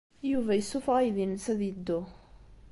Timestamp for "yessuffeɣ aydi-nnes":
0.55-1.45